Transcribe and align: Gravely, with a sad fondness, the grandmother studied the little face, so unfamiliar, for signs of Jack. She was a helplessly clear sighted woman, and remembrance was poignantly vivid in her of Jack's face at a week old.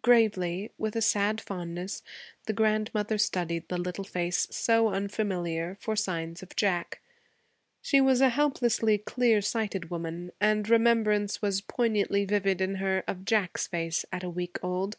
Gravely, 0.00 0.70
with 0.78 0.94
a 0.94 1.02
sad 1.02 1.40
fondness, 1.40 2.04
the 2.46 2.52
grandmother 2.52 3.18
studied 3.18 3.66
the 3.66 3.76
little 3.76 4.04
face, 4.04 4.46
so 4.48 4.86
unfamiliar, 4.90 5.76
for 5.80 5.96
signs 5.96 6.40
of 6.40 6.54
Jack. 6.54 7.00
She 7.80 8.00
was 8.00 8.20
a 8.20 8.28
helplessly 8.28 8.98
clear 8.98 9.40
sighted 9.42 9.90
woman, 9.90 10.30
and 10.40 10.70
remembrance 10.70 11.42
was 11.42 11.60
poignantly 11.60 12.24
vivid 12.24 12.60
in 12.60 12.76
her 12.76 13.02
of 13.08 13.24
Jack's 13.24 13.66
face 13.66 14.04
at 14.12 14.22
a 14.22 14.30
week 14.30 14.60
old. 14.62 14.98